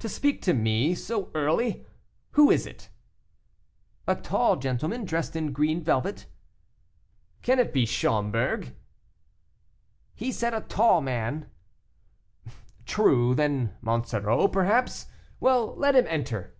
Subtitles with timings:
[0.00, 1.86] "To speak to me so early;
[2.32, 2.90] who is it?"
[4.06, 6.26] "A tall gentleman, dressed in green velvet."
[7.40, 8.74] "Can it be Schomberg?"
[10.14, 11.48] "He said a tall man."
[12.84, 15.06] "True, then Monsoreau, perhaps;
[15.40, 16.56] well, let him enter."